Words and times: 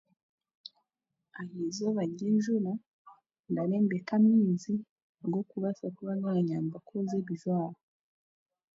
Aha 1.39 1.57
eizooba 1.65 2.01
ry'enjura, 2.13 2.73
ndayembeka 3.51 4.11
amaizi 4.19 4.73
agari 5.23 5.43
kuba 5.51 6.15
garanyamba 6.23 6.77
kwoza 6.85 7.13
ebijwaro 7.21 7.77